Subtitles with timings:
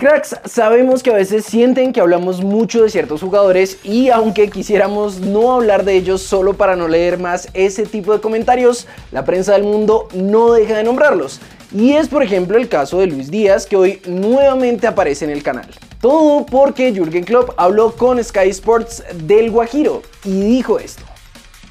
[0.00, 5.20] Cracks, sabemos que a veces sienten que hablamos mucho de ciertos jugadores y aunque quisiéramos
[5.20, 9.52] no hablar de ellos solo para no leer más ese tipo de comentarios, la prensa
[9.52, 11.38] del mundo no deja de nombrarlos.
[11.74, 15.42] Y es por ejemplo el caso de Luis Díaz que hoy nuevamente aparece en el
[15.42, 15.68] canal.
[16.00, 21.04] Todo porque Jürgen Klopp habló con Sky Sports del Guajiro y dijo esto.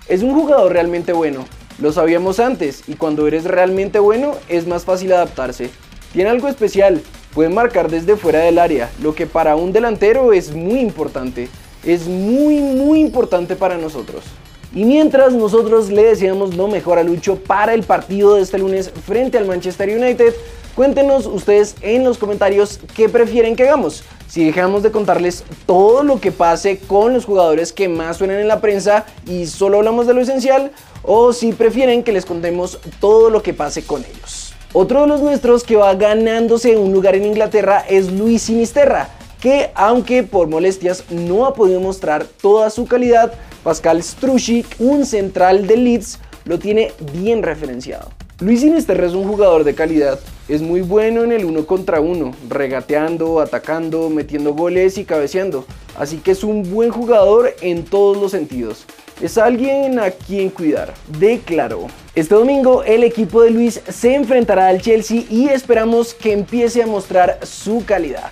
[0.08, 1.46] Es un jugador realmente bueno,
[1.80, 5.72] lo sabíamos antes y cuando eres realmente bueno es más fácil adaptarse.
[6.14, 7.02] Tiene algo especial,
[7.34, 11.50] puede marcar desde fuera del área, lo que para un delantero es muy importante.
[11.86, 14.26] Es muy muy importante para nosotros.
[14.74, 18.92] Y mientras nosotros le deseamos lo mejor a Lucho para el partido de este lunes
[19.08, 20.34] frente al Manchester United,
[20.76, 24.04] cuéntenos ustedes en los comentarios qué prefieren que hagamos.
[24.28, 28.48] Si dejamos de contarles todo lo que pase con los jugadores que más suenan en
[28.48, 33.32] la prensa y solo hablamos de lo esencial, o si prefieren que les contemos todo
[33.32, 34.49] lo que pase con ellos.
[34.72, 39.10] Otro de los nuestros que va ganándose un lugar en Inglaterra es Luis Sinisterra,
[39.42, 45.66] que aunque por molestias no ha podido mostrar toda su calidad, Pascal Strushik, un central
[45.66, 48.10] de Leeds, lo tiene bien referenciado.
[48.42, 52.36] Luis Sinisterra es un jugador de calidad, es muy bueno en el uno contra uno,
[52.48, 55.66] regateando, atacando, metiendo goles y cabeceando,
[56.00, 58.86] así que es un buen jugador en todos los sentidos.
[59.22, 61.88] Es alguien a quien cuidar, declaró.
[62.16, 66.88] Este domingo el equipo de Luis se enfrentará al Chelsea y esperamos que empiece a
[66.88, 68.32] mostrar su calidad.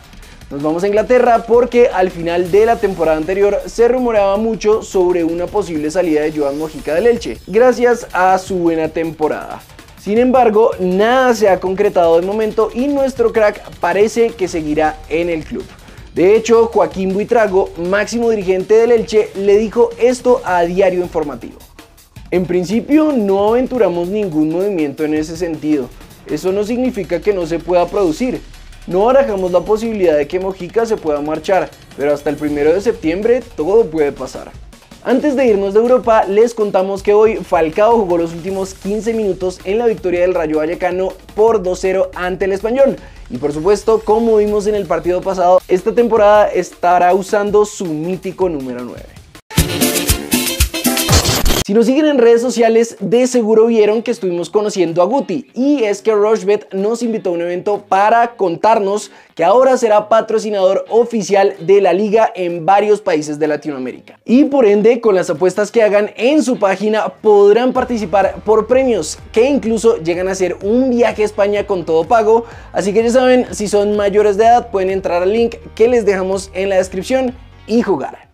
[0.49, 5.25] Nos vamos a Inglaterra porque al final de la temporada anterior se rumoreaba mucho sobre
[5.25, 9.61] una posible salida de Joan Mojica del Elche, gracias a su buena temporada.
[9.99, 15.29] Sin embargo, nada se ha concretado de momento y nuestro crack parece que seguirá en
[15.29, 15.65] el club.
[16.17, 21.59] De hecho, Joaquín Buitrago, máximo dirigente del Elche, le dijo esto a Diario Informativo.
[22.31, 25.87] En principio no aventuramos ningún movimiento en ese sentido.
[26.25, 28.41] Eso no significa que no se pueda producir.
[28.87, 32.81] No barajamos la posibilidad de que Mojica se pueda marchar, pero hasta el primero de
[32.81, 34.52] septiembre todo puede pasar.
[35.08, 39.58] Antes de irnos de Europa, les contamos que hoy Falcao jugó los últimos 15 minutos
[39.64, 42.98] en la victoria del Rayo Vallecano por 2-0 ante el Español.
[43.30, 48.49] Y por supuesto, como vimos en el partido pasado, esta temporada estará usando su mítico
[48.49, 49.17] número 9.
[51.67, 55.83] Si nos siguen en redes sociales, de seguro vieron que estuvimos conociendo a Guti y
[55.83, 61.58] es que Rochebet nos invitó a un evento para contarnos que ahora será patrocinador oficial
[61.60, 64.17] de la liga en varios países de Latinoamérica.
[64.23, 69.20] Y por ende, con las apuestas que hagan en su página podrán participar por premios
[69.34, 72.45] que incluso llegan a ser un viaje a España con todo pago.
[72.72, 76.05] Así que ya saben, si son mayores de edad pueden entrar al link que les
[76.05, 77.36] dejamos en la descripción
[77.67, 78.27] y jugar.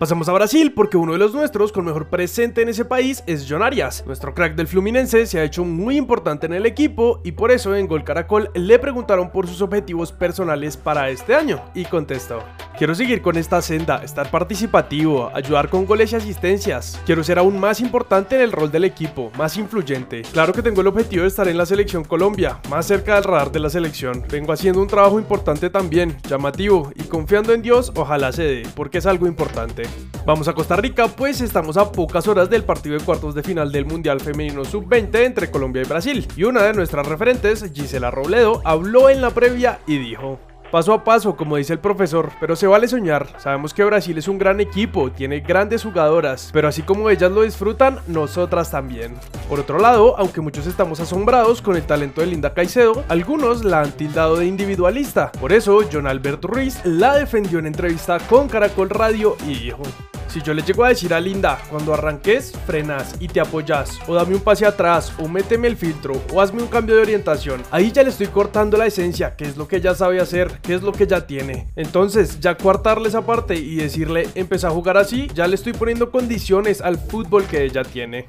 [0.00, 3.44] Pasamos a Brasil porque uno de los nuestros con mejor presente en ese país es
[3.46, 4.02] John Arias.
[4.06, 7.76] Nuestro crack del Fluminense se ha hecho muy importante en el equipo y por eso
[7.76, 12.42] en Gol Caracol le preguntaron por sus objetivos personales para este año y contestó.
[12.80, 16.98] Quiero seguir con esta senda, estar participativo, ayudar con goles y asistencias.
[17.04, 20.22] Quiero ser aún más importante en el rol del equipo, más influyente.
[20.32, 23.52] Claro que tengo el objetivo de estar en la selección Colombia, más cerca del radar
[23.52, 24.24] de la selección.
[24.30, 28.96] Vengo haciendo un trabajo importante también, llamativo y confiando en Dios, ojalá se dé, porque
[28.96, 29.82] es algo importante.
[30.24, 33.72] Vamos a Costa Rica, pues estamos a pocas horas del partido de cuartos de final
[33.72, 36.26] del Mundial Femenino Sub-20 entre Colombia y Brasil.
[36.34, 40.40] Y una de nuestras referentes, Gisela Robledo, habló en la previa y dijo...
[40.70, 43.26] Paso a paso, como dice el profesor, pero se vale soñar.
[43.38, 47.42] Sabemos que Brasil es un gran equipo, tiene grandes jugadoras, pero así como ellas lo
[47.42, 49.14] disfrutan, nosotras también.
[49.48, 53.80] Por otro lado, aunque muchos estamos asombrados con el talento de Linda Caicedo, algunos la
[53.80, 55.32] han tildado de individualista.
[55.32, 59.82] Por eso, John Alberto Ruiz la defendió en entrevista con Caracol Radio y dijo...
[60.30, 64.14] Si yo le llego a decir a Linda, cuando arranques, frenas y te apoyas, o
[64.14, 67.90] dame un pase atrás, o méteme el filtro, o hazme un cambio de orientación, ahí
[67.90, 70.82] ya le estoy cortando la esencia, que es lo que ella sabe hacer, que es
[70.82, 71.66] lo que ya tiene.
[71.74, 76.12] Entonces, ya coartarle esa parte y decirle, empieza a jugar así, ya le estoy poniendo
[76.12, 78.28] condiciones al fútbol que ella tiene.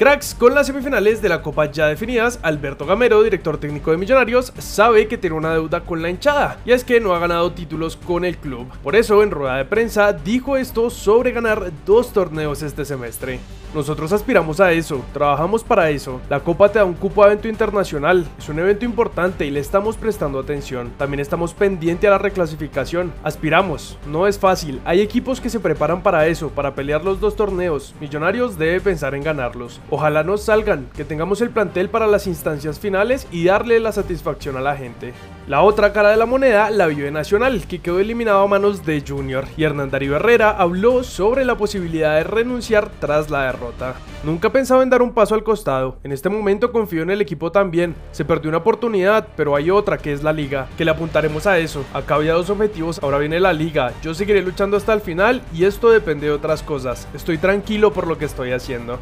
[0.00, 4.50] Cracks, con las semifinales de la Copa ya definidas, Alberto Gamero, director técnico de Millonarios,
[4.56, 7.96] sabe que tiene una deuda con la hinchada, y es que no ha ganado títulos
[7.96, 8.66] con el club.
[8.82, 13.40] Por eso, en rueda de prensa, dijo esto sobre ganar dos torneos este semestre.
[13.72, 16.20] Nosotros aspiramos a eso, trabajamos para eso.
[16.28, 19.60] La Copa te da un cupo a evento internacional, es un evento importante y le
[19.60, 20.90] estamos prestando atención.
[20.98, 23.12] También estamos pendientes a la reclasificación.
[23.22, 24.80] Aspiramos, no es fácil.
[24.84, 27.94] Hay equipos que se preparan para eso, para pelear los dos torneos.
[28.00, 29.80] Millonarios debe pensar en ganarlos.
[29.88, 34.56] Ojalá nos salgan, que tengamos el plantel para las instancias finales y darle la satisfacción
[34.56, 35.14] a la gente.
[35.48, 38.84] La otra cara de la moneda la vio en Nacional, que quedó eliminado a manos
[38.84, 43.94] de Junior, y Hernán Darío Herrera habló sobre la posibilidad de renunciar tras la derrota.
[44.22, 47.50] Nunca pensaba en dar un paso al costado, en este momento confío en el equipo
[47.50, 51.46] también, se perdió una oportunidad, pero hay otra que es la liga, que le apuntaremos
[51.46, 55.00] a eso, acá había dos objetivos, ahora viene la liga, yo seguiré luchando hasta el
[55.00, 59.00] final y esto depende de otras cosas, estoy tranquilo por lo que estoy haciendo.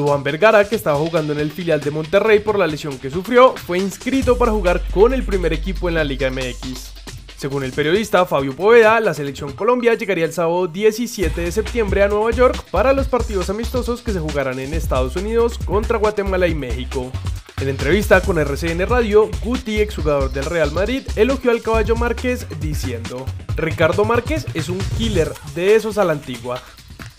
[0.00, 3.54] Duván Vergara, que estaba jugando en el filial de Monterrey por la lesión que sufrió,
[3.54, 6.94] fue inscrito para jugar con el primer equipo en la Liga MX.
[7.36, 12.08] Según el periodista Fabio Poveda, la selección Colombia llegaría el sábado 17 de septiembre a
[12.08, 16.54] Nueva York para los partidos amistosos que se jugarán en Estados Unidos contra Guatemala y
[16.54, 17.12] México.
[17.60, 23.26] En entrevista con RCN Radio, Guti, exjugador del Real Madrid, elogió al caballo Márquez diciendo:
[23.54, 26.62] Ricardo Márquez es un killer de esos a la antigua.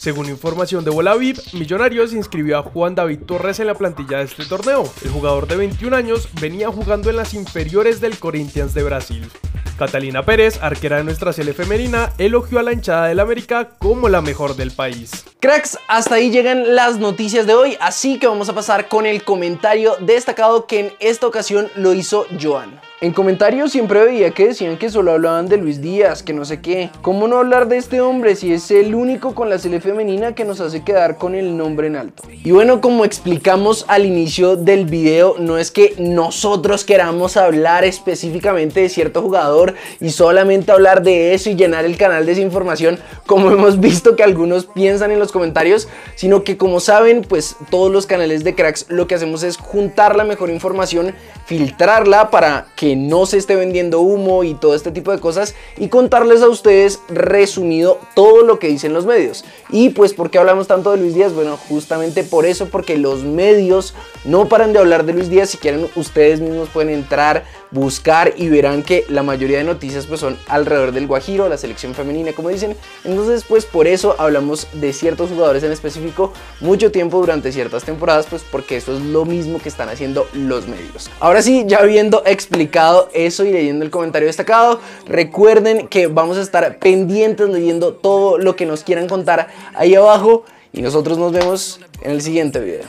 [0.02, 4.48] Según información de Bolavip, Millonarios inscribió a Juan David Torres en la plantilla de este
[4.48, 4.92] torneo.
[5.06, 9.30] El jugador de 21 años venía jugando en las inferiores del Corinthians de Brasil.
[9.78, 14.22] Catalina Pérez, arquera de nuestra sele femenina, elogió a la hinchada del América como la
[14.22, 15.24] mejor del país.
[15.40, 19.24] Cracks, hasta ahí llegan las noticias de hoy, así que vamos a pasar con el
[19.24, 22.82] comentario destacado que en esta ocasión lo hizo Joan.
[23.04, 26.62] En comentarios siempre veía que decían que solo hablaban de Luis Díaz, que no sé
[26.62, 26.92] qué.
[27.02, 30.46] ¿Cómo no hablar de este hombre si es el único con la sele femenina que
[30.46, 32.22] nos hace quedar con el nombre en alto?
[32.44, 38.82] Y bueno, como explicamos al inicio del video, no es que nosotros queramos hablar específicamente
[38.82, 43.00] de cierto jugador y solamente hablar de eso y llenar el canal de esa información,
[43.26, 47.92] como hemos visto que algunos piensan en los comentarios, sino que como saben, pues todos
[47.92, 51.16] los canales de cracks lo que hacemos es juntar la mejor información,
[51.48, 55.90] filtrarla para que no se esté vendiendo humo y todo este tipo de cosas y
[55.90, 59.44] contarles a ustedes resumido todo lo que dicen los medios.
[59.70, 61.34] Y pues, ¿por qué hablamos tanto de Luis Díaz?
[61.34, 63.94] Bueno, justamente por eso, porque los medios
[64.26, 65.50] no paran de hablar de Luis Díaz.
[65.50, 70.20] Si quieren, ustedes mismos pueden entrar, buscar y verán que la mayoría de noticias pues
[70.20, 72.76] son alrededor del Guajiro, la selección femenina, como dicen.
[73.04, 78.28] Entonces, pues por eso hablamos de ciertos jugadores en específico mucho tiempo durante ciertas temporadas,
[78.30, 81.10] pues porque eso es lo mismo que están haciendo los medios.
[81.20, 82.81] Ahora sí, ya habiendo explicado
[83.14, 84.80] eso y leyendo el comentario destacado.
[85.06, 90.44] Recuerden que vamos a estar pendientes leyendo todo lo que nos quieran contar ahí abajo
[90.74, 92.84] y nosotros nos vemos en el siguiente video.